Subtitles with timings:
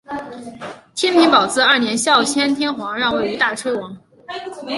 [0.95, 3.95] 天平宝字二年孝谦天皇让位于大炊王。